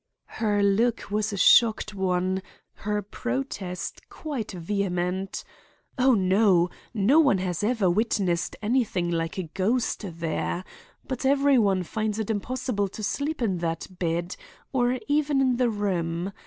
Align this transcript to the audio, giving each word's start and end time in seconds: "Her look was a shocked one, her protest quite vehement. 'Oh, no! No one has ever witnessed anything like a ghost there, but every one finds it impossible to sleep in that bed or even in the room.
"Her 0.41 0.63
look 0.63 1.11
was 1.11 1.31
a 1.31 1.37
shocked 1.37 1.93
one, 1.93 2.41
her 2.73 3.03
protest 3.03 4.09
quite 4.09 4.51
vehement. 4.51 5.43
'Oh, 5.95 6.15
no! 6.15 6.71
No 6.91 7.19
one 7.19 7.37
has 7.37 7.63
ever 7.63 7.87
witnessed 7.87 8.55
anything 8.63 9.11
like 9.11 9.37
a 9.37 9.43
ghost 9.53 10.03
there, 10.17 10.63
but 11.07 11.23
every 11.23 11.59
one 11.59 11.83
finds 11.83 12.17
it 12.17 12.31
impossible 12.31 12.87
to 12.87 13.03
sleep 13.03 13.43
in 13.43 13.59
that 13.59 13.99
bed 13.99 14.35
or 14.73 14.97
even 15.07 15.39
in 15.39 15.57
the 15.57 15.69
room. 15.69 16.33